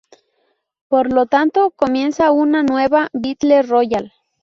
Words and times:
Por 0.87 1.13
lo 1.13 1.27
tanto, 1.27 1.69
comienza 1.75 2.31
una 2.31 2.63
nueva 2.63 3.09
Battle 3.13 3.61
Royal. 3.61 4.11